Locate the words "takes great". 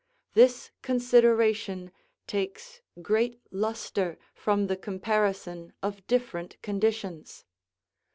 2.25-3.39